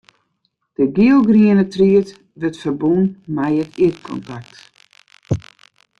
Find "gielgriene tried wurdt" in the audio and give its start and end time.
0.95-2.61